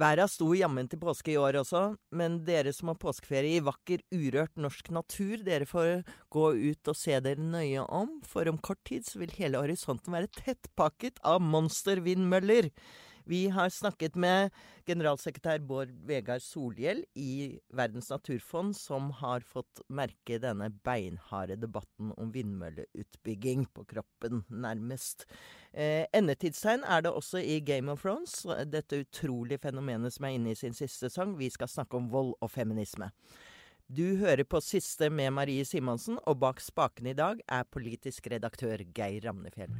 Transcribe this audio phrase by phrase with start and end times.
[0.00, 1.82] Verda sto jammen til påske i år også,
[2.16, 6.00] men dere som har påskeferie i vakker, urørt norsk natur, dere får
[6.32, 10.16] gå ut og se dere nøye om, for om kort tid så vil hele horisonten
[10.16, 12.70] være tettpakket av monstervindmøller.
[13.24, 14.50] Vi har snakket med
[14.86, 22.32] generalsekretær Bård Vegar Solhjell i Verdens naturfond, som har fått merke denne beinharde debatten om
[22.34, 25.26] vindmølleutbygging på kroppen, nærmest.
[25.72, 30.52] Eh, endetidstegn er det også i Game of Thrones, dette utrolige fenomenet som er inne
[30.52, 31.36] i sin siste sesong.
[31.38, 33.12] Vi skal snakke om vold og feminisme.
[33.92, 38.80] Du hører på Siste med Marie Simonsen, og bak spakene i dag er politisk redaktør
[38.94, 39.74] Geir Ramnefjell.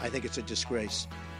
[0.00, 1.08] I think it's a disgrace.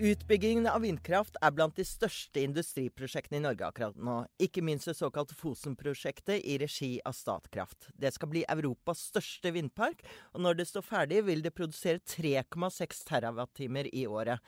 [0.00, 4.14] Utbyggingen av vindkraft er blant de største industriprosjektene i Norge akkurat nå.
[4.40, 7.90] Ikke minst det såkalte Fosen-prosjektet i regi av Statkraft.
[8.00, 10.00] Det skal bli Europas største vindpark,
[10.32, 14.40] og når det står ferdig, vil det produsere 3,6 TWh i året.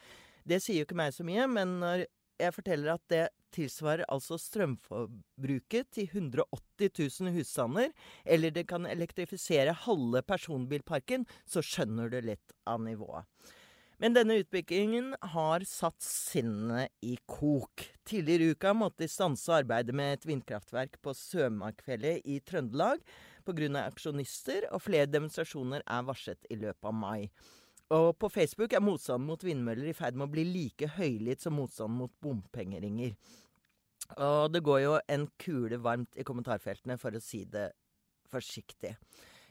[0.49, 2.09] Det sier jo ikke meg så mye, men når
[2.41, 7.93] jeg forteller at det tilsvarer altså strømforbruket til 180 000 husstander,
[8.25, 13.29] eller det kan elektrifisere halve personbilparken, så skjønner du litt av nivået.
[14.03, 17.85] Men denne utbyggingen har satt sinnet i kok.
[18.03, 23.05] Tidligere i uka måtte de stanse arbeidet med et vindkraftverk på Sømarkfjellet i Trøndelag
[23.47, 23.85] pga.
[23.85, 27.31] aksjonister, og flere demonstrasjoner er varslet i løpet av mai.
[27.95, 31.55] Og på Facebook er motstanden mot vindmøller i ferd med å bli like høylytt som
[31.55, 33.15] motstanden mot bompengeringer.
[34.19, 37.69] Og det går jo en kule varmt i kommentarfeltene, for å si det
[38.35, 38.97] forsiktig.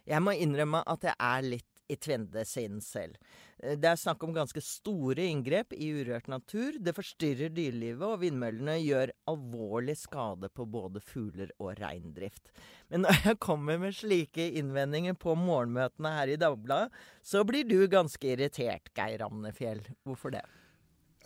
[0.03, 3.17] Jeg må innrømme at jeg er litt i tvende sinn selv.
[3.61, 6.79] Det er snakk om ganske store inngrep i urørt natur.
[6.81, 12.49] Det forstyrrer dyrelivet, og vindmøllene gjør alvorlig skade på både fugler og reindrift.
[12.89, 16.89] Men når jeg kommer med slike innvendinger på morgenmøtene her i Dagbladet,
[17.21, 19.83] så blir du ganske irritert, Geir Ramnefjell.
[20.07, 20.43] Hvorfor det?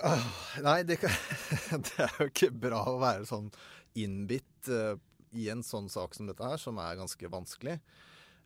[0.04, 0.28] Uh,
[0.60, 1.00] nei, det,
[1.72, 3.48] det, er jo ikke bra å være sånn
[3.96, 5.00] innbitt uh,
[5.32, 7.78] i en sånn sak som dette her, som er ganske vanskelig.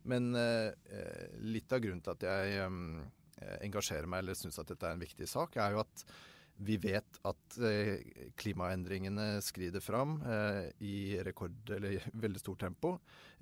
[0.07, 0.71] Men uh,
[1.43, 2.99] litt av grunnen til at jeg um,
[3.59, 6.03] engasjerer meg eller syns at dette er en viktig sak, er jo at
[6.59, 7.55] vi vet at
[8.35, 10.17] klimaendringene skrider fram
[10.83, 12.89] i rekord eller veldig stort tempo.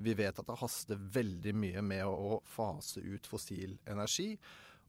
[0.05, 4.35] Vi vet at det haster veldig mye med å fase ut fossil energi.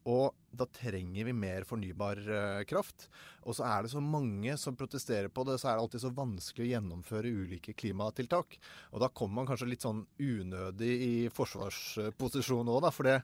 [0.09, 3.09] Og da trenger vi mer fornybar uh, kraft.
[3.45, 6.13] Og så er det så mange som protesterer på det, så er det alltid så
[6.17, 8.59] vanskelig å gjennomføre ulike klimatiltak.
[8.93, 12.95] Og da kommer man kanskje litt sånn unødig i forsvarsposisjon òg, da.
[12.95, 13.19] For det,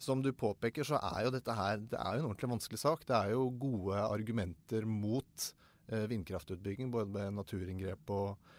[0.00, 3.04] som du påpeker, så er jo dette her det er jo en ordentlig vanskelig sak.
[3.08, 5.50] Det er jo gode argumenter mot
[5.92, 8.56] uh, vindkraftutbygging, både med naturinngrep og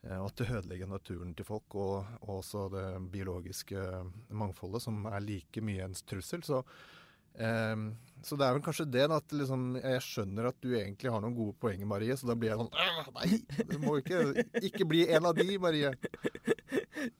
[0.00, 3.82] og at det ødelegger naturen til folk, og, og også det biologiske
[4.32, 6.40] mangfoldet, som er like mye en trussel.
[6.40, 6.62] Så
[7.38, 7.92] Um,
[8.22, 11.22] så det er vel kanskje det, da, at liksom, jeg skjønner at du egentlig har
[11.24, 12.16] noen gode poenger, Marie.
[12.20, 15.94] Så da blir jeg sånn Nei, du må ikke, ikke bli en av de, Marie.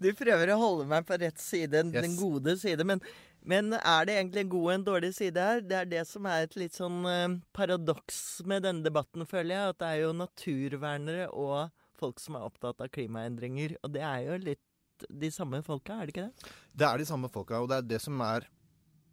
[0.00, 2.04] Du prøver å holde meg på rett side, Yes.
[2.04, 2.84] den gode side.
[2.84, 3.00] Men,
[3.48, 5.62] men er det egentlig en god og en dårlig side her?
[5.64, 9.72] Det er det som er et litt sånn eh, paradoks med denne debatten, føler jeg.
[9.72, 13.78] At det er jo naturvernere og folk som er opptatt av klimaendringer.
[13.84, 16.50] Og det er jo litt de samme folka, er det ikke det?
[16.76, 18.44] Det er de samme folka, og det er det som er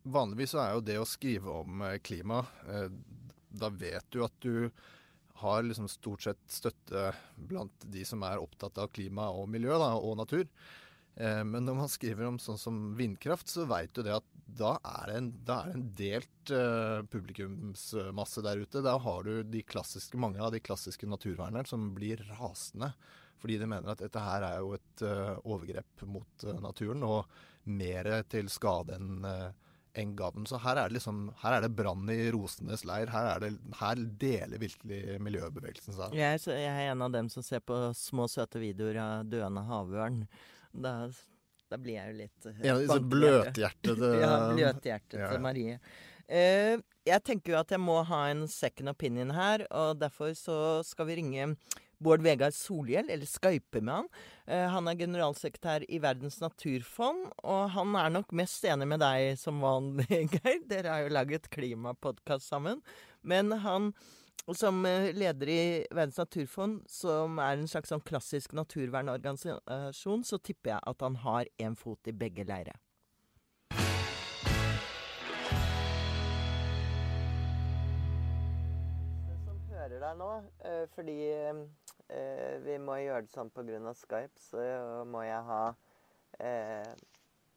[0.07, 2.87] Vanligvis så er jo det å skrive om eh, klima eh,
[3.49, 4.69] Da vet du at du
[5.37, 9.91] har liksom stort sett støtte blant de som er opptatt av klima og miljø da,
[10.01, 10.47] og natur.
[11.13, 14.71] Eh, men når man skriver om sånn som vindkraft, så veit du det at da
[14.81, 16.51] er det en, en delt
[17.11, 18.81] publikumsmasse der ute.
[18.81, 22.93] Da har du de klassiske, mange av de klassiske naturvernerne som blir rasende.
[23.37, 25.03] Fordi de mener at dette her er jo et
[25.43, 27.27] overgrep mot naturen, og
[27.69, 29.27] mer til skade enn
[30.17, 30.45] gavn.
[30.49, 33.11] Så her er det liksom, her er det brann i rosenes leir.
[33.13, 36.17] Her, er det, her deler virkelig miljøbevegelsen seg.
[36.17, 40.21] Jeg, jeg er en av dem som ser på små, søte videoer av døende havørn.
[40.77, 40.93] Da,
[41.71, 45.41] da blir jeg jo litt eh, En av disse bløthjertede Ja, bløthjertede Ja, ja.
[45.41, 45.79] Marie.
[46.27, 46.75] Uh,
[47.07, 51.07] jeg tenker jo at jeg må ha en second opinion her, og derfor så skal
[51.07, 51.53] vi ringe
[52.03, 54.09] Bård Vegar Solhjell, eller skype med han.
[54.45, 59.33] Eh, han er generalsekretær i Verdens naturfond, og han er nok mest enig med deg
[59.41, 60.61] som vanlig, Geir.
[60.69, 62.83] Dere har jo laget klimapodkast sammen.
[63.21, 63.91] Men han
[64.55, 65.61] som eh, leder i
[65.91, 71.49] Verdens naturfond, som er en slags sånn klassisk naturvernorganisasjon, så tipper jeg at han har
[71.65, 72.77] en fot i begge leire.
[79.87, 80.29] hører deg nå.
[80.67, 81.17] eh, Fordi
[82.09, 83.93] eh, vi må gjøre det sånn pga.
[83.97, 85.61] Skype, så må jeg ha
[86.39, 86.91] eh,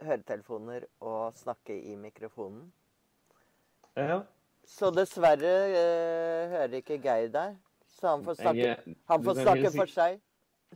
[0.05, 2.71] høretelefoner og snakke i mikrofonen.
[3.99, 4.23] Ja.
[4.65, 7.57] Så dessverre eh, hører ikke Geir deg.
[8.01, 10.21] Så han får snakke, Jeg, han får snakke hilse- for seg.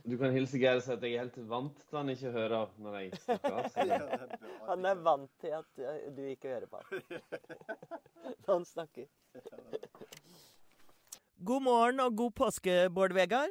[0.03, 2.73] du kan hilse Geir og si at jeg er helt vant til han ikke hører
[2.83, 3.69] når jeg snakker.
[3.71, 3.85] Så.
[4.69, 5.83] Han er vant til at
[6.17, 7.03] du ikke hører på han.
[8.45, 9.05] Når han snakker.
[11.45, 13.47] God morgen og god påske, Bård Vegar.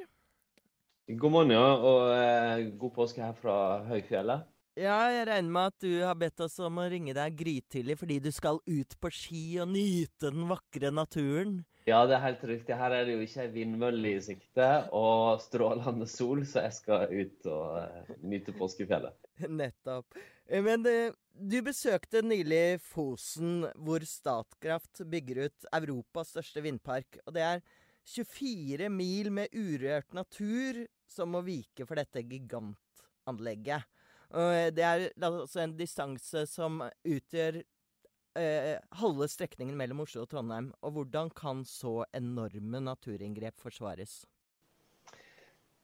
[1.05, 1.65] God morgen, ja.
[1.85, 4.47] Og eh, god påske her fra høyfjellet.
[4.81, 8.17] Ja, jeg regner med at du har bedt oss om å ringe deg grytidlig fordi
[8.25, 11.61] du skal ut på ski og nyte den vakre naturen.
[11.87, 12.75] Ja, det er helt riktig.
[12.81, 17.13] Her er det jo ikke ei vindmølle i sikte og strålende sol, så jeg skal
[17.13, 19.15] ut og eh, nyte påskefjellet.
[19.61, 20.17] Nettopp.
[20.49, 27.21] Eh, Men eh, du besøkte nylig Fosen, hvor Statkraft bygger ut Europas største vindpark.
[27.29, 27.65] Og det er
[28.09, 33.83] 24 mil med urørt natur som må vike for dette gigantanlegget.
[34.35, 37.63] Eh, det er altså en distanse som utgjør
[38.39, 40.69] eh, halve strekningen mellom Oslo og Trondheim.
[40.83, 44.13] Og hvordan kan så enorme naturinngrep forsvares?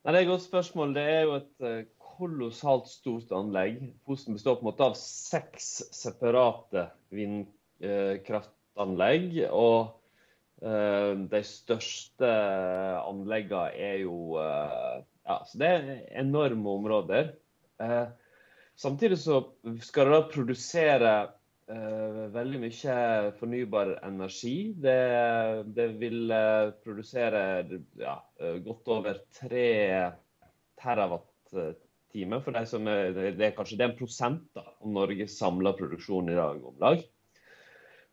[0.00, 0.88] Nei, Det er et godt spørsmål.
[0.96, 1.84] Det er jo et eh,
[2.20, 3.74] kolossalt stort anlegg.
[4.06, 6.82] Fosen består på en måte av seks separate
[7.14, 9.28] vindkraftanlegg.
[9.52, 9.80] Og
[10.64, 12.30] eh, de største
[13.04, 14.16] anleggene er jo
[15.30, 17.28] Ja, så det er enorme områder.
[17.82, 18.06] Eh,
[18.74, 19.44] samtidig så
[19.86, 21.10] skal det da produsere
[21.70, 22.96] eh, veldig mye
[23.38, 24.72] fornybar energi.
[24.74, 24.96] Det,
[25.76, 27.42] det vil eh, produsere
[28.00, 29.68] ja, eh, godt over tre
[30.82, 32.42] terawatt-timer.
[32.42, 35.76] For de som er, det er kanskje det er en prosent da, av Norges samla
[35.78, 37.06] produksjon i dag, om lag.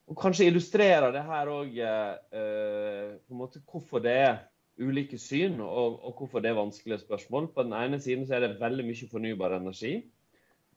[0.07, 4.37] Og kanskje illustrerer det her òg eh, måte hvorfor det er
[4.79, 7.49] ulike syn, og, og hvorfor det er vanskelige spørsmål.
[7.53, 9.95] På den ene siden så er det veldig mye fornybar energi.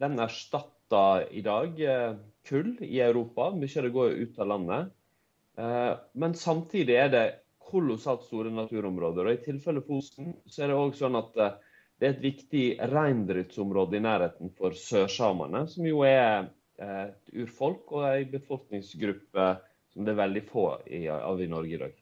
[0.00, 2.16] Den erstatter i dag eh,
[2.48, 3.50] kull i Europa.
[3.54, 4.92] Mye av det går ut av landet.
[5.60, 5.92] Eh,
[6.22, 7.24] men samtidig er det
[7.70, 9.28] kolossalt store naturområder.
[9.28, 11.58] Og I tilfelle Fosen så er det òg sånn at eh,
[12.00, 12.64] det er et viktig
[12.94, 16.48] reindriftsområde i nærheten for sørsamene, som jo er
[16.80, 19.50] et urfolk og ei befolkningsgruppe
[19.92, 21.99] som det er veldig få av i Norge i dag.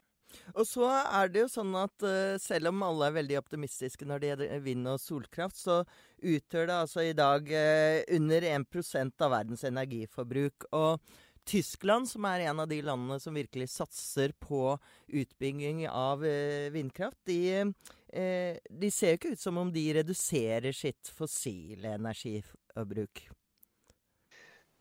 [0.55, 4.21] Og så er det jo sånn at uh, selv om alle er veldig optimistiske når
[4.21, 5.79] det gjelder vind- og solkraft, så
[6.19, 10.69] utgjør det altså i dag uh, under 1% av verdens energiforbruk.
[10.77, 11.17] Og
[11.49, 14.77] Tyskland, som er en av de landene som virkelig satser på
[15.09, 17.73] utbygging av uh, vindkraft, de,
[18.09, 23.29] de ser jo ikke ut som om de reduserer sitt fossile energiforbruk.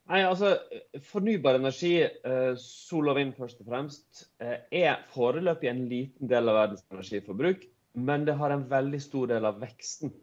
[0.07, 0.53] Nei, altså,
[1.03, 6.47] Fornybar energi, eh, sol og vind først og fremst, eh, er foreløpig en liten del
[6.47, 10.13] av verdens energiforbruk, men det har en veldig stor del av veksten.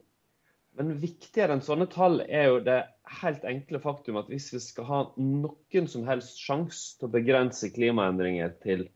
[0.78, 2.78] Men viktigere enn sånne tall er jo det
[3.20, 7.70] helt enkle faktum at hvis vi skal ha noen som helst sjanse til å begrense
[7.70, 8.88] klimaendringer til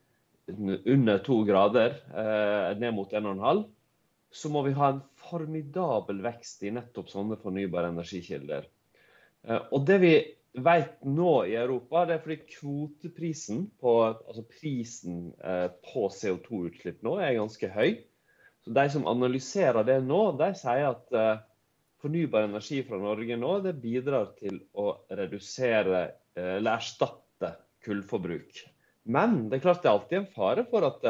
[0.49, 3.67] under to grader, eh, ned mot 1,5,
[4.33, 8.65] så må vi ha en formidabel vekst i nettopp sånne fornybare energikilder.
[9.73, 10.13] Og det vi
[10.53, 17.19] vet nå i Europa, det er fordi kvoteprisen på, altså prisen eh, på CO2-utslipp nå
[17.23, 17.99] er ganske høy.
[18.65, 21.45] Så De som analyserer det nå, de sier at eh,
[22.03, 26.03] fornybar energi fra Norge nå det bidrar til å redusere
[26.39, 28.65] eh, eller erstatte kullforbruk.
[29.09, 31.05] Men det er klart det er alltid en fare for at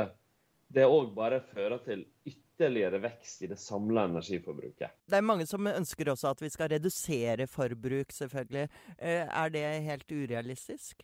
[0.69, 4.91] det, òg bare fører til ytterligere vekst i det samla energiforbruket.
[5.07, 8.69] Det er mange som ønsker også at vi skal redusere forbruk, selvfølgelig.
[8.99, 11.03] Eh, Er det helt urealistisk?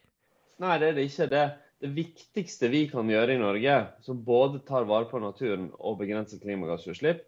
[0.59, 1.27] Nei, det er det ikke.
[1.31, 1.45] Det,
[1.81, 6.39] det viktigste vi kan gjøre i Norge, som både tar vare på naturen og begrenser
[6.39, 7.25] klimagassutslipp,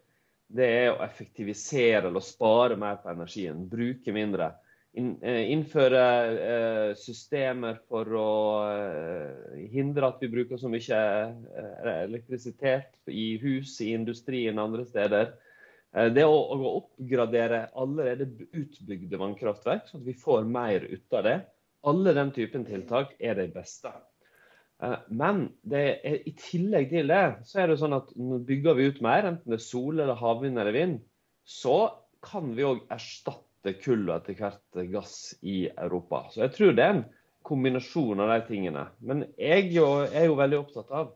[0.47, 3.65] det er å effektivisere eller spare mer på energien.
[3.67, 4.53] Bruke mindre.
[4.95, 6.03] Eh, Innføre
[6.33, 8.29] eh, systemer for å
[8.71, 11.01] eh, hindre at vi bruker så mye
[12.07, 15.35] elektrisitet i hus, i industrien og andre steder.
[16.13, 16.33] Det å,
[16.67, 21.37] oppgradere allerede utbygde vannkraftverk, sånn at vi får mer ut av det.
[21.87, 23.93] Alle den typen tiltak er de beste.
[25.07, 29.29] Men er, i tillegg til det, så er det sånn at bygger vi ut mer,
[29.31, 30.99] enten det er sol eller havvind eller vind,
[31.47, 31.79] så
[32.27, 33.46] kan vi òg erstatte
[33.81, 36.25] kull og etter hvert gass i Europa.
[36.31, 37.05] Så jeg tror det er en
[37.47, 38.87] kombinasjon av de tingene.
[38.99, 41.13] Men jeg jo- er jo veldig opptatt av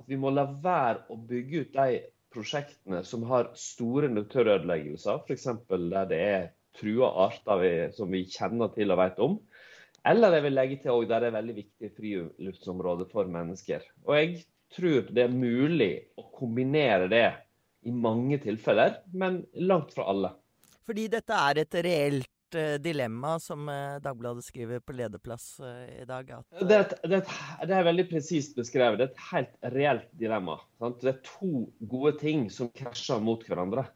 [0.00, 2.00] at vi må la være å bygge ut de
[2.32, 5.46] prosjektene som har store naturødeleggelser, f.eks.
[5.68, 9.38] der det er trua arter vi, som vi kjenner til og vet om.
[10.06, 13.84] Eller jeg vil legge til også der det er veldig viktige friluftsområder for mennesker.
[14.06, 17.26] Og jeg tror det er mulig å kombinere det
[17.84, 20.32] i mange tilfeller, men langt fra alle.
[20.88, 26.06] Fordi dette er et reelt uh, dilemma, som uh, Dagbladet skriver på lederplass uh, i
[26.08, 26.32] dag.
[26.38, 27.32] At, det, er et, det, et,
[27.68, 29.00] det, er veldig presist beskrevet.
[29.00, 30.58] Det er et helt reelt dilemma.
[30.82, 31.00] Sant?
[31.02, 33.86] Det er to gode ting som krasjer mot hverandre.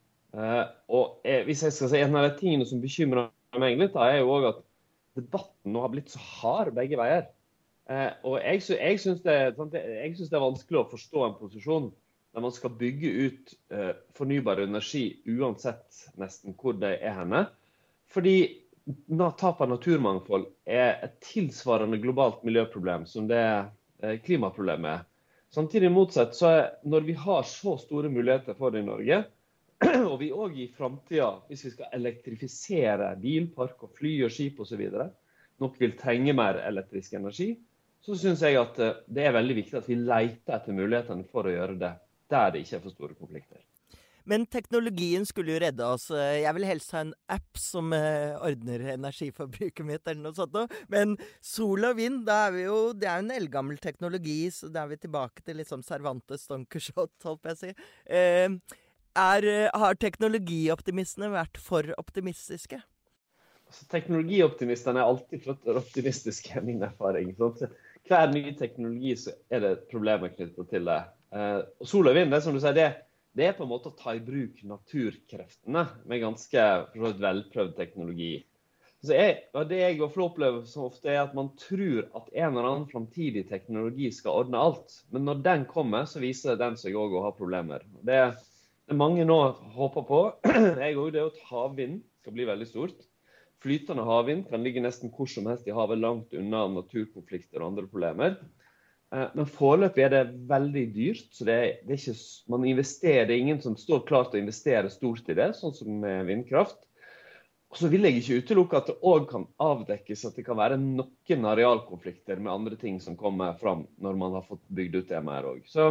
[0.90, 3.28] og hvis jeg skal si En av de tingene som bekymrer
[3.62, 4.62] meg litt, da, er jo òg at
[5.14, 7.28] debatten nå har blitt så hard begge veier.
[8.26, 9.36] og jeg, jeg syns det,
[9.70, 11.92] det, er vanskelig å forstå en posisjon
[12.34, 17.44] der man skal bygge ut eh, fornybar energi uansett nesten hvor det er henne.
[18.10, 18.38] Fordi
[19.38, 25.04] tap av naturmangfold er et tilsvarende globalt miljøproblem som det eh, klimaproblemet er.
[25.54, 29.20] Samtidig motsatt, så er når vi har så store muligheter for det i Norge,
[30.10, 34.82] og vi òg i framtida, hvis vi skal elektrifisere bilpark og fly og skip osv.,
[35.62, 37.52] nok vil trenge mer elektrisk energi,
[38.02, 41.46] så syns jeg at eh, det er veldig viktig at vi leter etter mulighetene for
[41.46, 41.92] å gjøre det
[42.30, 43.62] der det ikke er for store konflikter.
[44.24, 46.06] Men teknologien skulle jo redde oss.
[46.08, 50.56] Jeg vil helst ha en app som eh, ordner energiforbruket mitt, eller noe sånt
[50.92, 51.12] Men
[51.44, 54.86] sol og vind, da er vi jo Det er jo en eldgammel teknologi, så da
[54.86, 57.74] er vi tilbake til liksom Cervantes Don Quijote, holdt jeg å si.
[58.08, 58.48] Eh,
[59.14, 62.80] er, har teknologioptimistene vært for optimistiske?
[63.68, 67.30] Altså, teknologioptimistene er alltid flott optimistiske, er min erfaring.
[67.38, 67.62] Sant?
[68.08, 70.98] Hver ny teknologi så er det problemer knyttet til det.
[71.34, 72.88] Uh, og sol og vind, det, som du sier, det,
[73.34, 78.36] det, er på en måte å ta i bruk naturkreftene med ganske velprøvd teknologi.
[79.04, 83.42] Jeg, det jeg opplever så ofte, er at man tror at en eller annen framtidig
[83.50, 84.94] teknologi skal ordne alt.
[85.12, 87.84] Men når den kommer, så viser den seg òg å ha problemer.
[88.06, 88.20] Det,
[88.88, 89.36] det mange nå
[89.74, 90.22] håper på,
[90.86, 93.04] jeg òg, det er at havvind skal bli veldig stort.
[93.64, 97.90] Flytende havvind kan ligge nesten hvor som helst i havet, langt unna naturkonflikter og andre
[97.90, 98.38] problemer.
[99.14, 101.28] Eh, men foreløpig er det veldig dyrt.
[101.32, 102.16] så det er, det er ikke,
[102.50, 106.00] man investerer, er ingen som står klar til å investere stort i det, sånn som
[106.02, 106.80] med vindkraft.
[107.74, 110.78] Og så vil jeg ikke utelukke at det òg kan avdekkes at det kan være
[110.78, 115.22] noen arealkonflikter med andre ting som kommer fram når man har fått bygd ut det
[115.26, 115.64] mer òg.
[115.66, 115.88] Så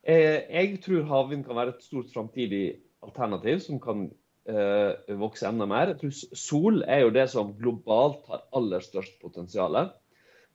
[0.00, 2.64] eh, jeg tror havvind kan være et stort framtidig
[3.04, 4.06] alternativ som kan
[4.48, 5.92] eh, vokse enda mer.
[5.92, 9.76] Jeg tror sol er jo det som globalt har aller størst potensial.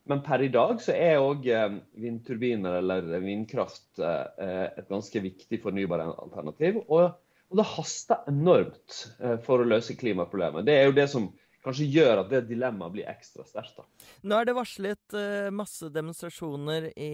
[0.07, 5.59] Men per i dag så er òg eh, vindturbiner eller vindkraft eh, et ganske viktig
[5.63, 6.83] fornybar alternativ.
[6.87, 10.65] Og, det haster enormt eh, for å løse klimaproblemet.
[10.67, 11.29] Det er jo det som
[11.63, 13.79] kanskje gjør at det dilemmaet blir ekstra sterkt.
[14.23, 15.15] Nå er det varslet
[15.51, 17.11] masse demonstrasjoner i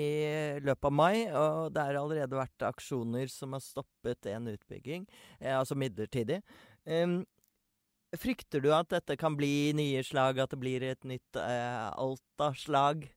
[0.61, 5.07] løpet av mai, og det har allerede vært aksjoner som har stoppet en utbygging,
[5.55, 6.43] altså midlertidig.
[8.19, 13.07] Frykter du at dette kan bli nye slag, at det blir et nytt eh, Alta-slag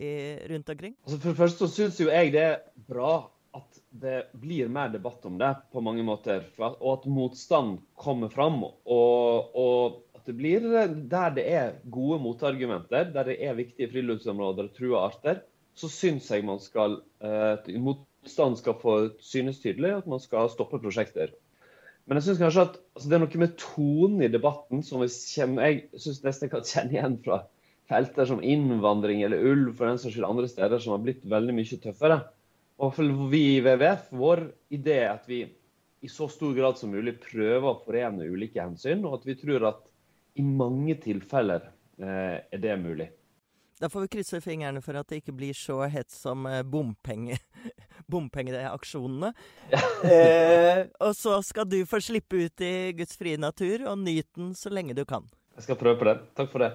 [0.00, 0.94] rundt omkring?
[1.04, 2.54] Altså for det første så syns jo jeg det er
[2.88, 6.44] bra at det blir mer debatt om det på mange måter.
[6.60, 8.62] Og at motstand kommer fram.
[8.64, 10.66] Og, og at det blir
[11.10, 15.42] der det er gode motargumenter, der det er viktige friluftsområder og trua arter,
[15.74, 20.80] så syns jeg man skal eh, motstand skal få synes tydelig at man skal stoppe
[20.82, 21.34] prosjekter.
[22.10, 25.68] Men jeg syns kanskje at altså, det er noe med tonen i debatten som kommer,
[25.68, 27.36] jeg syns nesten jeg kan kjenne igjen fra
[27.90, 31.54] felter som innvandring eller ulv for den saks skyld andre steder, som har blitt veldig
[31.54, 32.18] mye tøffere.
[32.82, 32.98] Og
[33.30, 34.42] vi i WWF, vår
[34.74, 35.44] idé er at vi
[36.00, 39.68] i så stor grad som mulig prøver å forene ulike hensyn, og at vi tror
[39.70, 39.86] at
[40.40, 43.10] i mange tilfeller eh, er det mulig.
[43.80, 47.38] Da får vi krysse fingrene for at det ikke blir så hett som eh, bompenge,
[48.12, 49.30] bompengeaksjonene.
[50.04, 54.52] eh, og så skal du få slippe ut i Guds frie natur og nyte den
[54.58, 55.24] så lenge du kan.
[55.56, 56.18] Jeg skal prøve på det.
[56.36, 56.74] Takk for det.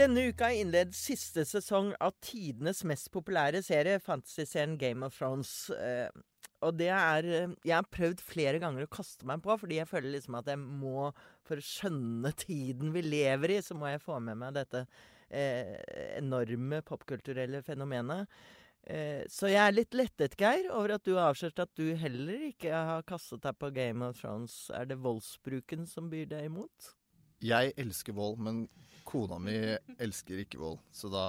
[0.00, 5.52] Denne uka er innledd siste sesong av tidenes mest populære serie, fantasyserien Game of Thrones.
[6.66, 9.88] Og det er eh, Jeg har prøvd flere ganger å kaste meg på, fordi jeg
[9.90, 11.10] føler liksom at jeg må
[11.48, 14.84] For å skjønne tiden vi lever i, så må jeg få med meg dette
[15.30, 15.76] eh,
[16.18, 18.28] enorme popkulturelle fenomenet.
[18.88, 22.46] Eh, så jeg er litt lettet, Geir, over at du har avslørt at du heller
[22.48, 24.56] ikke har kastet deg på Game of Thrones.
[24.74, 26.94] Er det voldsbruken som byr deg imot?
[27.44, 28.64] Jeg elsker vold, men
[29.08, 29.56] kona mi
[30.00, 30.80] elsker ikke vold.
[30.92, 31.24] Så da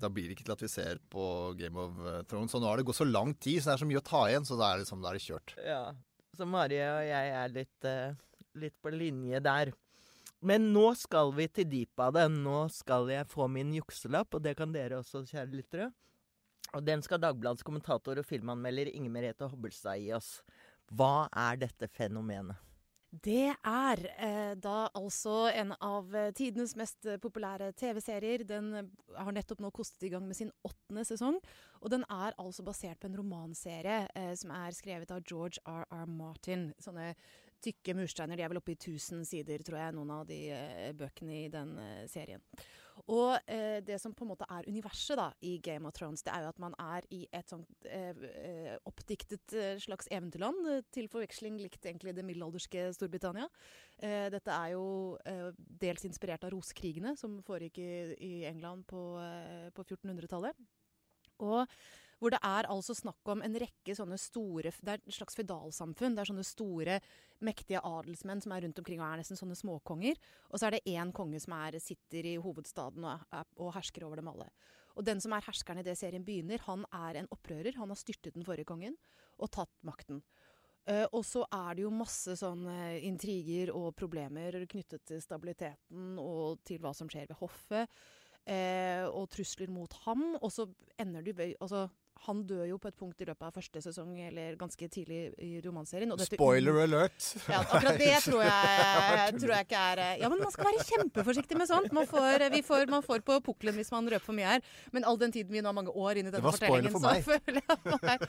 [0.00, 1.24] da blir det ikke til at vi ser på
[1.58, 2.54] Game of Thrones.
[2.56, 4.24] Og nå har det gått så lang tid, så det er så mye å ta
[4.30, 5.54] igjen, så da er liksom, er det kjørt.
[5.66, 5.84] Ja,
[6.36, 8.14] Så Marie og jeg er litt, uh,
[8.56, 9.74] litt på linje der.
[10.42, 12.24] Men nå skal vi til dypet av det.
[12.34, 15.92] Nå skal jeg få min jukselapp, og det kan dere også, kjære lyttere.
[16.72, 20.38] Og den skal Dagbladets kommentator og filmanmelder Inger Merete Hobbelstad gi oss.
[20.90, 22.56] Hva er dette fenomenet?
[23.12, 28.46] Det er eh, da altså en av eh, tidenes mest eh, populære TV-serier.
[28.48, 28.88] Den eh,
[29.18, 31.36] har nettopp nå kostet i gang med sin åttende sesong.
[31.82, 36.08] Og den er altså basert på en romanserie eh, som er skrevet av George R.R.
[36.08, 36.70] Martin.
[36.80, 37.10] Sånne
[37.62, 38.38] tykke mursteiner.
[38.38, 41.50] De er vel oppe i 1000 sider, tror jeg, noen av de eh, bøkene i
[41.52, 42.42] den eh, serien.
[43.10, 46.34] Og eh, det som på en måte er universet da, i Game of Thrones, det
[46.34, 50.68] er jo at man er i et sånt eh, eh, oppdiktet slags eventyrland.
[50.94, 53.48] Til forveksling likt egentlig det middelalderske Storbritannia.
[53.98, 54.84] Eh, dette er jo
[55.56, 57.90] dels inspirert av rosekrigene som foregikk i,
[58.20, 59.02] i England på,
[59.74, 60.62] på 1400-tallet.
[61.42, 61.66] Og
[62.22, 66.14] hvor det er altså snakk om en rekke sånne store Det er et slags føydalsamfunn.
[66.14, 66.98] Det er sånne store,
[67.42, 70.20] mektige adelsmenn som er rundt omkring og er nesten sånne småkonger.
[70.50, 73.26] Og så er det én konge som er, sitter i hovedstaden og,
[73.58, 74.46] og hersker over dem alle.
[74.94, 77.74] Og den som er herskeren i det serien begynner, han er en opprører.
[77.80, 78.94] Han har styrtet den forrige kongen
[79.42, 80.22] og tatt makten.
[80.82, 86.16] Uh, og så er det jo masse sånn eh, intriger og problemer knyttet til stabiliteten
[86.18, 87.98] og til hva som skjer ved hoffet.
[88.42, 90.32] Uh, og trusler mot ham.
[90.40, 90.66] Og så
[90.98, 91.86] ender ved Altså,
[92.26, 95.56] han dør jo på et punkt i løpet av første sesong, eller ganske tidlig i
[95.64, 96.12] romanserien.
[96.22, 97.18] Spoiler alert!
[97.50, 100.86] ja, akkurat det tror jeg, tror jeg ikke er eh, Ja, men man skal være
[100.86, 101.90] kjempeforsiktig med sånt.
[101.96, 104.64] Man får, vi får, man får på pukkelen hvis man røper for mye her.
[104.94, 107.16] Men all den tiden vi nå har mange år inn i denne fortellingen, for så
[107.32, 108.26] føler jeg meg.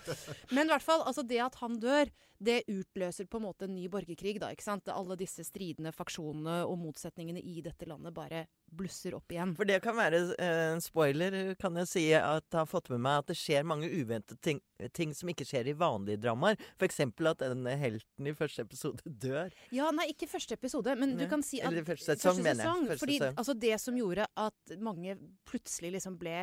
[0.56, 2.12] Men i hvert fall, altså det at han dør,
[2.44, 4.50] det utløser på en måte en ny borgerkrig, da.
[4.52, 4.90] ikke sant?
[4.92, 9.54] Alle disse stridende faksjonene og motsetningene i dette landet bare blusser opp igjen.
[9.58, 13.04] For det kan være eh, en spoiler, kan jeg si, at jeg har fått med
[13.06, 14.62] meg at det skjer mange uventede ting,
[14.96, 16.60] ting som ikke skjer i vanlige dramaer.
[16.78, 17.02] F.eks.
[17.04, 19.54] at denne helten i første episode dør.
[19.76, 22.88] Ja, nei, ikke første episode, men du kan si at Eller første sesong, mener jeg.
[22.94, 23.40] Første fordi sesong.
[23.42, 25.18] altså, det som gjorde at mange
[25.50, 26.42] plutselig liksom ble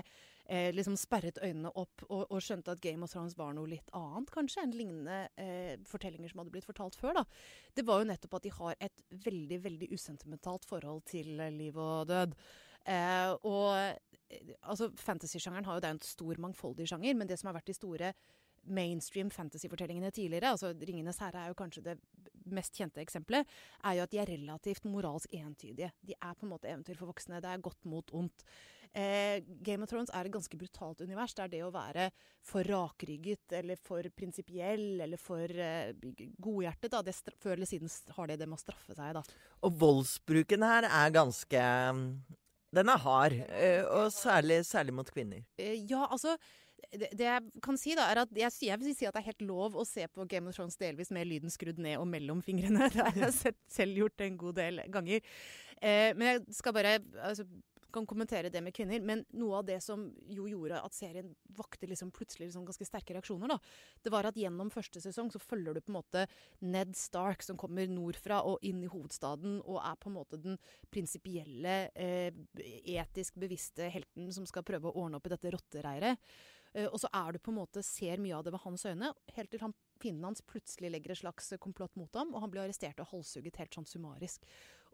[0.50, 3.90] eh, liksom sperret øynene opp og, og skjønte at Game of Thrones var noe litt
[3.96, 7.24] annet, kanskje, enn lignende eh, fortellinger som hadde blitt fortalt før, da.
[7.76, 11.78] Det var jo nettopp at de har et veldig, veldig usentimentalt forhold til eh, liv
[11.78, 12.36] og død.
[12.88, 17.38] Eh, og eh, altså, fantasy-sjangeren har jo, det er en stor, mangfoldig sjanger, men det
[17.40, 18.12] som har vært de store
[18.64, 21.98] mainstream fantasy-fortellingene tidligere, altså 'Ringenes herre' er jo kanskje det
[22.50, 23.46] mest kjente eksempelet,
[23.84, 25.92] er jo at de er relativt moralsk entydige.
[26.02, 27.40] De er på en måte eventyr for voksne.
[27.40, 28.44] Det er godt mot ondt.
[28.92, 31.32] Eh, Game of Thrones er et ganske brutalt univers.
[31.34, 32.08] Det er det å være
[32.42, 35.92] for rakrygget eller for prinsipiell eller for eh,
[36.42, 36.90] godhjertet.
[36.90, 37.02] Da.
[37.02, 39.22] Det før eller siden har det det med å straffe seg, da.
[39.62, 41.62] Og voldsbruken her er ganske
[41.94, 42.04] mm,
[42.72, 43.32] Den er hard.
[43.50, 45.44] eh, Og særlig, særlig mot kvinner.
[45.58, 46.36] Eh, Ja, altså
[46.92, 49.46] det, jeg kan si, da, er at jeg, jeg vil si at det er helt
[49.46, 52.88] lov å se på Game of Thrones delvis med lyden skrudd ned og mellom fingrene.
[52.94, 55.26] Det har jeg sett, selv gjort en god del ganger.
[55.80, 57.46] Eh, men jeg skal bare altså,
[57.92, 59.02] kan kommentere det med kvinner.
[59.04, 63.16] Men noe av det som jo gjorde at serien vakte liksom plutselig liksom ganske sterke
[63.16, 63.58] reaksjoner, da,
[64.04, 66.26] det var at gjennom første sesong så følger du på en måte
[66.64, 70.58] Ned Stark som kommer nordfra og inn i hovedstaden og er på en måte den
[70.92, 72.30] prinsipielle, eh,
[72.94, 76.32] etisk bevisste helten som skal prøve å ordne opp i dette rottereiret.
[76.72, 79.12] Eh, og så er du på en måte ser mye av det ved hans øyne,
[79.36, 82.64] helt til han, fienden hans plutselig legger et slags komplott mot ham, og han blir
[82.64, 84.46] arrestert og halshugget helt sånn summarisk.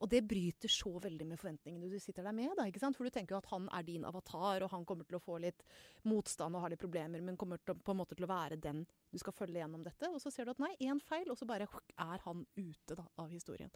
[0.04, 2.98] Og det bryter så veldig med forventningene du sitter der med, da, ikke sant?
[2.98, 5.38] For du tenker jo at han er din avatar, og han kommer til å få
[5.40, 5.64] litt
[6.08, 8.84] motstand og ha litt problemer, men kommer til, på en måte til å være den
[8.84, 10.10] du skal følge gjennom dette.
[10.12, 13.06] Og så ser du at nei, én feil, og så bare er han ute da,
[13.22, 13.72] av historien.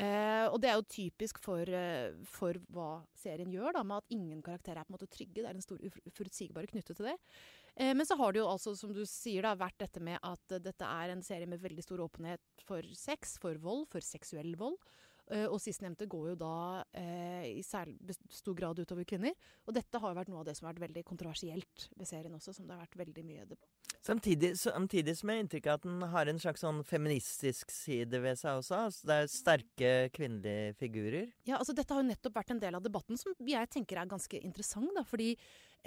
[0.00, 4.14] Eh, og det er jo typisk for, eh, for hva serien gjør, da, med at
[4.16, 5.42] ingen karakterer er på en måte trygge.
[5.42, 7.16] Det er en stor ufor- uforutsigbare knyttet til det.
[7.76, 10.56] Eh, men så har det jo altså, som du sier, da, vært dette med at
[10.56, 14.56] eh, dette er en serie med veldig stor åpenhet for sex, for vold, for seksuell
[14.56, 14.78] vold.
[15.30, 16.54] Eh, og sistnevnte går jo da
[16.96, 19.36] eh, i særlig stor grad utover kvinner.
[19.66, 22.34] Og dette har jo vært noe av det som har vært veldig kontroversielt ved serien
[22.36, 23.68] også, som det har vært veldig mye debatt.
[24.00, 28.22] Samtidig, samtidig som jeg har inntrykk av at den har en slags sånn feministisk side
[28.24, 28.84] ved seg også.
[28.86, 31.26] Altså, det er sterke kvinnelige figurer.
[31.48, 34.10] Ja, altså Dette har jo nettopp vært en del av debatten som jeg tenker er
[34.10, 34.90] ganske interessant.
[34.96, 35.34] da, fordi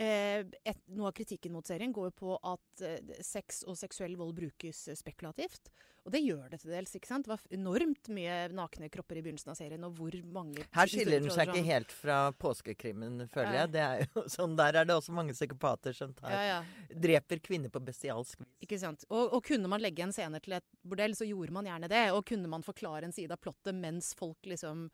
[0.02, 4.88] et, Noe av kritikken mot serien går på at eh, sex og seksuell vold brukes
[4.90, 5.70] eh, spekulativt.
[6.04, 6.92] Og det gjør det til dels.
[6.98, 7.28] ikke sant?
[7.28, 9.86] Det var enormt mye nakne kropper i begynnelsen av serien.
[9.88, 10.66] og hvor mange...
[10.76, 13.72] Her skiller den seg ikke helt fra påskekrimmen, føler jeg.
[13.76, 16.98] Det er jo sånn, Der er det også mange psykopater som tar, Ja, ja.
[17.08, 18.52] dreper kvinner på bestialsk vis.
[18.66, 19.08] Ikke sant?
[19.14, 22.04] Og, og kunne man legge en scene til et bordell, så gjorde man gjerne det.
[22.18, 24.90] Og kunne man forklare en side av plottet mens folk liksom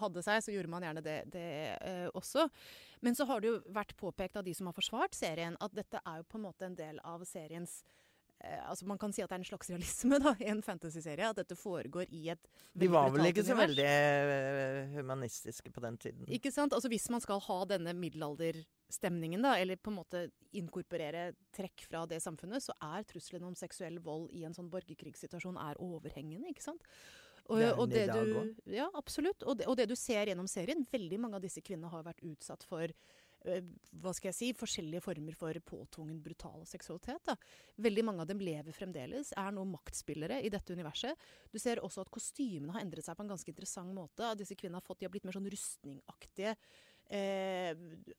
[0.00, 1.46] hadde seg, så gjorde man gjerne det, det
[1.80, 2.48] eh, også.
[3.00, 6.02] Men så har det jo vært påpekt av de som har forsvart serien, at dette
[6.04, 7.80] er jo på en måte en del av seriens
[8.44, 11.30] eh, altså Man kan si at det er en slags realisme da, i en fantasyserie.
[11.32, 13.70] At dette foregår i et De var vel ikke så univers.
[13.70, 16.28] veldig eh, humanistiske på den tiden.
[16.28, 16.76] Ikke sant?
[16.76, 22.04] Altså Hvis man skal ha denne middelalderstemningen, da, eller på en måte inkorporere trekk fra
[22.10, 26.52] det samfunnet, så er trusselen om seksuell vold i en sånn borgerkrigssituasjon er overhengende.
[26.52, 26.84] ikke sant?
[27.50, 28.36] Og, og det du,
[28.70, 29.42] ja, absolutt.
[29.42, 32.22] Og det, og det du ser gjennom serien, veldig mange av disse kvinnene har vært
[32.26, 33.70] utsatt for eh,
[34.02, 37.24] hva skal jeg si, forskjellige former for påtvungen brutal seksualitet.
[37.26, 37.36] Da.
[37.82, 41.26] Veldig mange av dem lever fremdeles, er nå maktspillere i dette universet.
[41.50, 44.28] Du ser også at kostymene har endret seg på en ganske interessant måte.
[44.28, 46.54] At disse kvinnene har fått, de har blitt mer sånn rustningaktige.
[47.10, 47.72] Eh,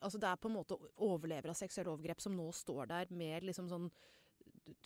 [0.03, 3.45] altså det er på en måte overlevere av seksuelle overgrep som nå står der med
[3.47, 3.87] liksom sånn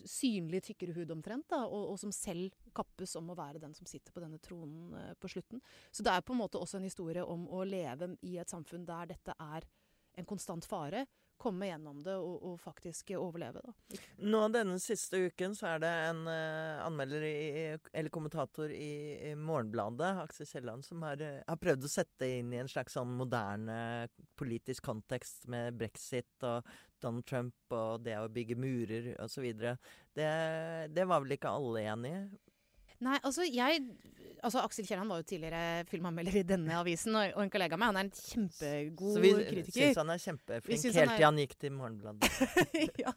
[0.06, 3.88] synlig tykkere hud omtrent, da, og, og som selv kappes om å være den som
[3.90, 5.62] sitter på denne tronen eh, på slutten.
[5.92, 8.88] Så det er på en måte også en historie om å leve i et samfunn
[8.88, 9.68] der dette er
[10.16, 11.06] en konstant fare.
[11.36, 13.60] Komme gjennom det og, og faktisk overleve.
[13.60, 13.98] Da.
[14.24, 17.36] Nå denne siste uken så er det en uh, anmelder i,
[17.92, 18.94] eller kommentator i,
[19.32, 22.72] i Morgenbladet, Aksel Kielland, som har, eh, har prøvd å sette det inn i en
[22.72, 24.08] slags sånn moderne
[24.40, 26.72] politisk kontekst med brexit og
[27.06, 29.46] Donald Trump og det å bygge murer osv.
[29.56, 30.28] Det,
[30.92, 32.26] det var vel ikke alle enig i?
[33.06, 33.82] Nei, altså jeg
[34.46, 37.82] altså Aksel Kielland var jo tidligere filmanmelder i denne avisen, og, og en kollega av
[37.82, 37.92] meg.
[37.92, 39.68] Han er en kjempegod kritiker.
[39.68, 42.30] Så vi syns han er kjempeflink helt til han gikk til Morgenbladet.
[43.04, 43.14] ja.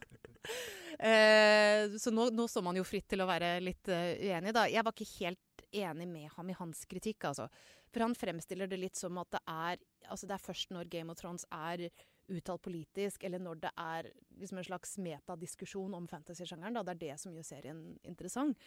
[0.99, 4.65] Eh, så nå, nå står man jo fritt til å være litt uh, uenig, da.
[4.71, 7.47] Jeg var ikke helt enig med ham i hans kritikk, altså.
[7.93, 11.13] For han fremstiller det litt som at det er Altså det er først når Game
[11.13, 11.83] of Thrones er
[12.29, 16.79] uttalt politisk, eller når det er liksom en slags metadiskusjon om fantasy-sjangeren.
[16.85, 18.57] Det er det som gjør serien interessant.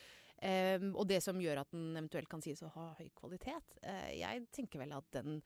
[0.42, 3.76] Eh, og det som gjør at den eventuelt kan sies å ha høy kvalitet.
[3.82, 5.42] Eh, jeg tenker vel at den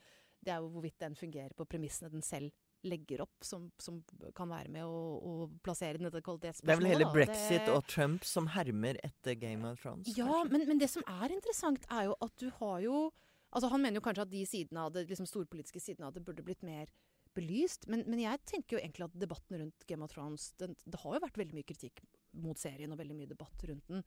[0.46, 2.52] Det er jo hvorvidt den fungerer på premissene den selv
[2.86, 3.96] legger opp, som, som
[4.36, 6.62] kan være med å, å plassere den kvalitetsspørsmålet.
[6.62, 7.12] dette Det er vel hele da.
[7.16, 10.12] brexit Det- og Trump som hermer etter Game of Thrones.
[10.16, 13.10] Ja, men, men det som er interessant, er jo at du har jo
[13.56, 16.20] Altså Han mener jo kanskje at de sidene av det, liksom storpolitiske sidene av det
[16.26, 16.90] burde blitt mer
[17.36, 17.86] belyst.
[17.92, 21.16] Men, men jeg tenker jo egentlig at debatten rundt Game of Thrones den, Det har
[21.16, 22.02] jo vært veldig mye kritikk
[22.36, 24.04] mot serien og veldig mye debatt rundt den.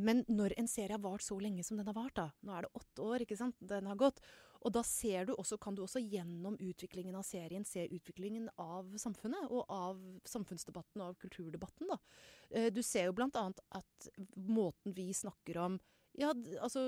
[0.00, 2.64] Men når en serie har vart så lenge som den har vart, da Nå er
[2.64, 3.58] det åtte år, ikke sant?
[3.60, 4.22] Den har gått.
[4.62, 8.94] Og da ser du også, kan du også gjennom utviklingen av serien se utviklingen av
[9.00, 9.50] samfunnet.
[9.50, 11.98] Og av samfunnsdebatten og av kulturdebatten, da.
[12.50, 15.80] Eh, Du ser jo blant annet at måten vi snakker om
[16.20, 16.82] ja, altså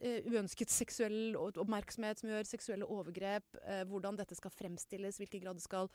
[0.00, 5.60] eh, uønsket seksuell oppmerksomhet som gjør seksuelle overgrep, eh, hvordan dette skal fremstilles, hvilken grad
[5.60, 5.90] det skal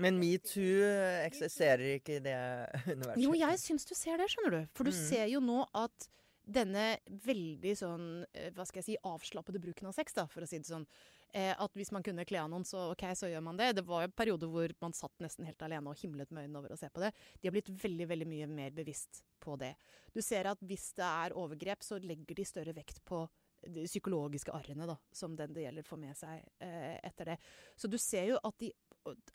[0.00, 2.38] Men metoo eh, eksisterer ikke i det
[2.94, 3.22] universet.
[3.24, 4.60] Jo, jeg syns du ser det, skjønner du.
[4.76, 5.02] For du mm.
[5.10, 6.08] ser jo nå at
[6.46, 6.88] denne
[7.26, 8.08] veldig sånn,
[8.54, 10.84] hva skal jeg si, avslappede bruken av sex, da, for å si det sånn.
[11.34, 13.72] Eh, at hvis man kunne kle av noen, så ok, så gjør man det.
[13.78, 16.74] Det var jo perioder hvor man satt nesten helt alene og himlet med øynene over
[16.74, 17.10] å se på det.
[17.40, 19.74] De har blitt veldig, veldig mye mer bevisst på det.
[20.14, 23.26] Du ser at hvis det er overgrep, så legger de større vekt på
[23.66, 27.38] de psykologiske arrene da, som den det gjelder får med seg eh, etter det.
[27.76, 28.70] Så du ser jo at de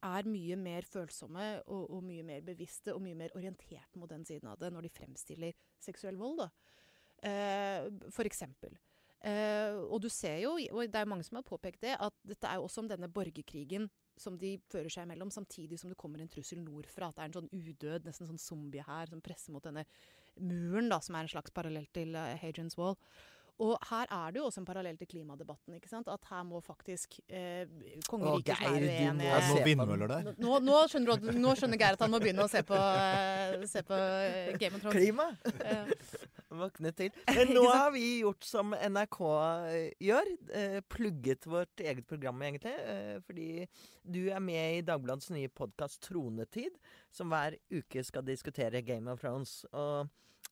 [0.04, 4.26] er mye mer følsomme og, og mye mer bevisste og mye mer orientert mot den
[4.28, 6.44] siden av det når de fremstiller seksuell vold.
[6.44, 6.50] Da.
[7.30, 8.78] Eh, for eksempel.
[9.22, 12.48] Eh, og du ser jo, og det er mange som har påpekt det, at dette
[12.50, 13.86] er jo også om denne borgerkrigen
[14.18, 17.10] som de fører seg imellom, samtidig som det kommer en trussel nordfra.
[17.10, 19.86] At det er en sånn udød, nesten sånn zombie her, som presser mot denne
[20.42, 22.98] muren, da, som er en slags parallell til uh, Hadrian's Wall.
[23.60, 25.76] Og her er det jo også en parallell til klimadebatten.
[25.76, 26.08] ikke sant?
[26.10, 27.66] At her må faktisk eh,
[28.10, 30.32] kongeriket være uenige vindmøller der?
[30.42, 33.66] nå, nå, skjønner, du- nå skjønner Geir at han må begynne å se på, eh,
[33.70, 34.98] se på eh, Game of Thrones.
[34.98, 35.28] Klima!
[36.62, 37.12] Våkne til.
[37.30, 39.20] Men nå har vi gjort som NRK
[39.70, 40.32] eh, gjør.
[40.58, 42.74] eh, Plugget vårt eget program, egentlig.
[43.28, 43.68] Fordi
[44.04, 46.76] du er med i Dagbladets nye podkast Tronetid,
[47.14, 49.62] som hver uke skal diskutere Game of Thrones.
[49.72, 50.10] Og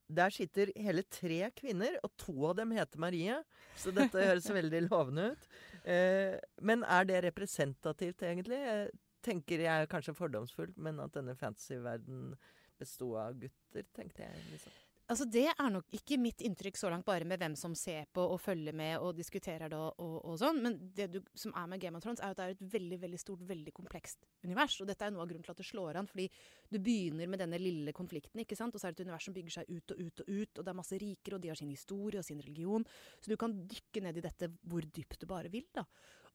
[0.10, 3.36] der sitter hele tre kvinner, og to av dem heter Marie.
[3.78, 5.50] Så dette høres veldig lovende ut.
[5.86, 8.58] Eh, Men er det representativt, egentlig?
[8.66, 8.90] Jeg
[9.26, 12.34] tenker jeg er kanskje fordomsfull, men at denne fantasyverdenen
[12.80, 14.44] besto av gutter, tenkte jeg.
[14.54, 14.76] liksom.
[15.10, 18.22] Altså Det er nok ikke mitt inntrykk så langt, bare med hvem som ser på
[18.22, 20.60] og følger med og diskuterer det og, og, og sånn.
[20.62, 23.00] Men det du, som er med Game of Thrones, er at det er et veldig
[23.02, 24.78] veldig stort, veldig komplekst univers.
[24.84, 26.10] Og dette er noe av grunnen til at det slår an.
[26.12, 26.28] Fordi
[26.70, 28.78] du begynner med denne lille konflikten, ikke sant.
[28.78, 30.54] Og så er det et univers som bygger seg ut og ut og ut.
[30.54, 32.86] Og det er masse rikere, og de har sin historie og sin religion.
[33.18, 35.88] Så du kan dykke ned i dette hvor dypt du bare vil, da.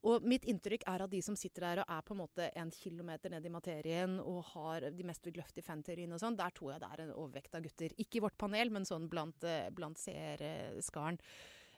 [0.05, 2.71] Og mitt inntrykk er at de som sitter der og er på en måte en
[2.75, 6.83] kilometer ned i materien og har de mest utløftige fanteoriene og sånn, der tror jeg
[6.83, 7.95] det er en overvekt av gutter.
[7.97, 11.21] Ikke i vårt panel, men sånn blant, eh, blant seerskaren.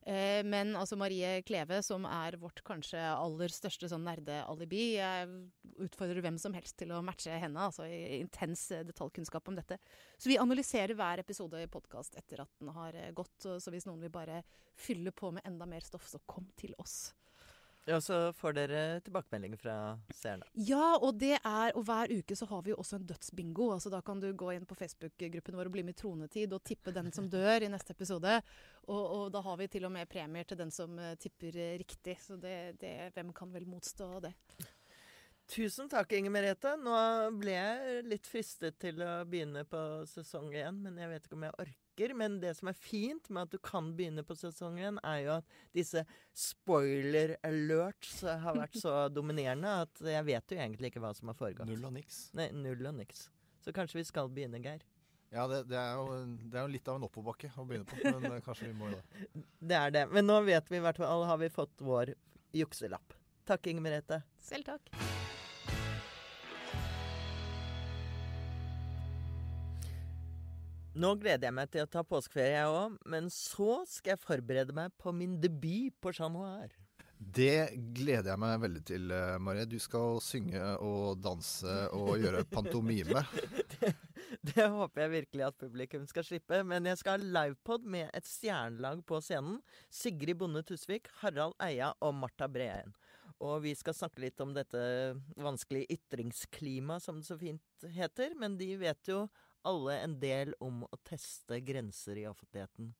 [0.06, 5.30] Eh, men altså Marie Kleve, som er vårt kanskje aller største sånn nerdealibi, jeg
[5.86, 7.68] utfordrer hvem som helst til å matche henne.
[7.68, 9.78] altså Intens eh, detaljkunnskap om dette.
[10.18, 13.38] Så vi analyserer hver episode i podkast etter at den har gått.
[13.38, 14.42] Så hvis noen vil bare
[14.74, 17.14] fylle på med enda mer stoff, så kom til oss.
[17.86, 19.74] Ja, så får dere tilbakemeldinger fra
[20.10, 20.46] seerne.
[20.58, 23.68] Ja, og det er, og hver uke så har vi jo også en dødsbingo.
[23.76, 26.64] altså Da kan du gå inn på Facebook-gruppen vår og bli med i Tronetid og
[26.66, 28.40] tippe den som dør i neste episode.
[28.90, 31.76] Og, og da har vi til og med premier til den som eh, tipper eh,
[31.78, 32.18] riktig.
[32.26, 34.34] Så det, det, hvem kan vel motstå det?
[35.46, 36.74] Tusen takk, Inger Merete.
[36.82, 36.98] Nå
[37.38, 41.46] ble jeg litt fristet til å begynne på sesong én, men jeg vet ikke om
[41.46, 41.85] jeg orker.
[42.16, 45.36] Men det som er fint med at du kan begynne på sesong én, er jo
[45.38, 46.02] at disse
[46.36, 51.38] spoiler alerts har vært så dominerende at jeg vet jo egentlig ikke hva som har
[51.38, 51.70] foregått.
[51.70, 52.26] Null og niks.
[52.36, 53.28] Nei, null og niks.
[53.64, 54.84] Så kanskje vi skal begynne, Geir.
[55.34, 57.98] Ja, det, det, er jo, det er jo litt av en oppoverbakke å begynne på,
[58.04, 59.26] men eh, kanskje vi må jo det.
[59.72, 60.04] Det er det.
[60.14, 62.14] Men nå vet vi i hvert fall, har vi fått vår
[62.56, 63.18] jukselapp.
[63.46, 64.22] Takk, Inger Merete.
[64.42, 64.94] Selv takk.
[70.96, 74.72] Nå gleder jeg meg til å ta påskeferie, jeg òg, men så skal jeg forberede
[74.76, 76.72] meg på min debut på Chat Noir.
[77.16, 79.66] Det gleder jeg meg veldig til, eh, Marie.
[79.68, 83.24] Du skal synge og danse og gjøre pantomime.
[83.76, 83.90] Det,
[84.48, 86.62] det håper jeg virkelig at publikum skal slippe.
[86.64, 89.58] Men jeg skal ha livepod med et stjernelag på scenen.
[89.92, 92.94] Sigrid Bonde Tusvik, Harald Eia og Marta Breen.
[93.44, 94.80] Og vi skal snakke litt om dette
[95.36, 98.32] vanskelige ytringsklimaet, som det så fint heter.
[98.40, 99.26] Men de vet jo
[99.66, 102.94] alle en del om å teste grenser i offentligheten.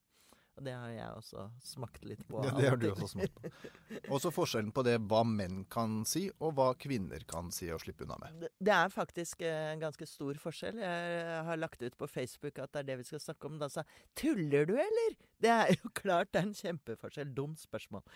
[0.57, 2.41] Og det har jeg også smakt litt på.
[2.47, 3.51] Ja, det har du også smakt på.
[4.17, 8.07] Også forskjellen på det hva menn kan si, og hva kvinner kan si og slippe
[8.07, 8.47] unna med.
[8.57, 10.81] Det- er faktisk eh, en ganske stor forskjell.
[10.81, 13.59] Jeg har lagt ut på Facebook at det er det vi skal snakke om.
[13.61, 15.19] Da sa jeg, tuller du, eller?
[15.45, 17.35] Det er jo klart det er en kjempeforskjell.
[17.37, 18.07] Dumt spørsmål.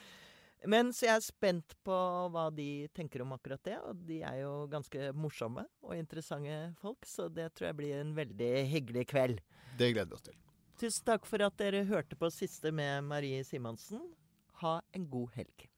[0.68, 1.96] Men så jeg er spent på
[2.35, 3.79] hva de tenker om akkurat det.
[3.88, 8.14] Og de er jo ganske morsomme og interessante folk, så det tror jeg blir en
[8.16, 9.40] veldig hyggelig kveld.
[9.79, 10.37] Det gleder vi oss til.
[10.81, 14.03] Tusen takk for at dere hørte på siste med Marie Simonsen.
[14.61, 15.69] Ha en god helg.